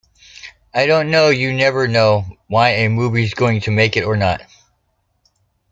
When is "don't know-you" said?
0.87-1.53